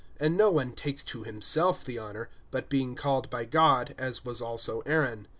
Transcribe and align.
(4)And 0.19 0.31
no 0.33 0.49
one 0.49 0.71
takes 0.71 1.03
to 1.03 1.25
himself 1.25 1.85
the 1.85 1.99
honor, 1.99 2.27
but 2.49 2.69
being 2.69 2.95
called 2.95 3.29
by 3.29 3.45
God, 3.45 3.93
as 3.99 4.25
was 4.25 4.41
also 4.41 4.79
Aaron. 4.87 5.27